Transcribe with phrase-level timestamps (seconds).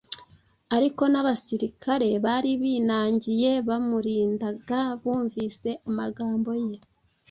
[0.75, 6.75] Ariko n’abasirikare bari binangiye bamurindaga bumvise amagambo ye